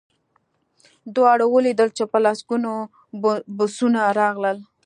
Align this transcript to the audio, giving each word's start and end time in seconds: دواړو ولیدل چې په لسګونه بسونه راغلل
دواړو 1.15 1.45
ولیدل 1.55 1.89
چې 1.97 2.03
په 2.11 2.17
لسګونه 2.25 2.71
بسونه 3.57 4.01
راغلل 4.19 4.57